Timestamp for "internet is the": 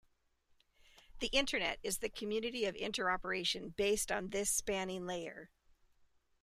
1.27-2.09